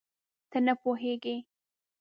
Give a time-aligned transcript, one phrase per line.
[0.49, 1.35] ته نه پوهېږې؟